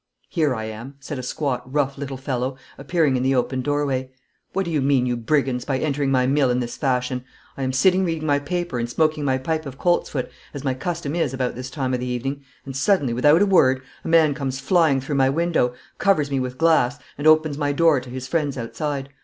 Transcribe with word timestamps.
'Here 0.29 0.55
I 0.55 0.63
am,' 0.63 0.95
said 0.99 1.19
a 1.19 1.21
squat, 1.21 1.61
rough 1.71 1.95
little 1.95 2.17
fellow, 2.17 2.57
appearing 2.75 3.15
in 3.15 3.21
the 3.21 3.35
open 3.35 3.61
doorway. 3.61 4.09
'What 4.51 4.65
do 4.65 4.71
you 4.71 4.81
mean, 4.81 5.05
you 5.05 5.15
brigands, 5.15 5.63
by 5.63 5.77
entering 5.77 6.09
my 6.09 6.25
mill 6.25 6.49
in 6.49 6.59
this 6.59 6.75
fashion? 6.75 7.23
I 7.55 7.61
am 7.61 7.71
sitting 7.71 8.03
reading 8.03 8.25
my 8.25 8.39
paper 8.39 8.79
and 8.79 8.89
smoking 8.89 9.23
my 9.23 9.37
pipe 9.37 9.67
of 9.67 9.77
coltsfoot, 9.77 10.31
as 10.55 10.63
my 10.63 10.73
custom 10.73 11.13
is 11.15 11.35
about 11.35 11.53
this 11.53 11.69
time 11.69 11.93
of 11.93 11.99
the 11.99 12.07
evening, 12.07 12.41
and 12.65 12.75
suddenly, 12.75 13.13
without 13.13 13.43
a 13.43 13.45
word, 13.45 13.83
a 14.03 14.07
man 14.07 14.33
comes 14.33 14.59
flying 14.59 15.01
through 15.01 15.13
my 15.17 15.29
window, 15.29 15.75
covers 15.99 16.31
me 16.31 16.39
with 16.39 16.57
glass, 16.57 16.97
and 17.15 17.27
opens 17.27 17.55
my 17.59 17.71
door 17.71 17.99
to 18.01 18.09
his 18.09 18.27
friends 18.27 18.57
outside. 18.57 19.09